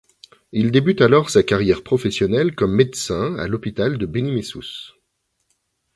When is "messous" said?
4.31-4.95